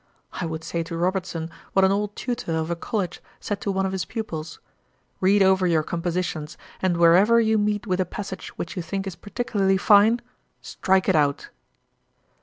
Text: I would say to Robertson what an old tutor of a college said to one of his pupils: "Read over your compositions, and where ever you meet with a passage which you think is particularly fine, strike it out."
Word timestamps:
I 0.33 0.47
would 0.47 0.63
say 0.63 0.81
to 0.81 0.97
Robertson 0.97 1.51
what 1.73 1.85
an 1.85 1.91
old 1.91 2.15
tutor 2.15 2.53
of 2.55 2.71
a 2.71 2.75
college 2.75 3.21
said 3.39 3.61
to 3.61 3.71
one 3.71 3.85
of 3.85 3.91
his 3.91 4.03
pupils: 4.03 4.59
"Read 5.19 5.43
over 5.43 5.67
your 5.67 5.83
compositions, 5.83 6.57
and 6.81 6.97
where 6.97 7.15
ever 7.15 7.39
you 7.39 7.59
meet 7.59 7.85
with 7.85 7.99
a 7.99 8.05
passage 8.05 8.49
which 8.57 8.75
you 8.75 8.81
think 8.81 9.05
is 9.05 9.15
particularly 9.15 9.77
fine, 9.77 10.19
strike 10.59 11.07
it 11.07 11.15
out." 11.15 11.49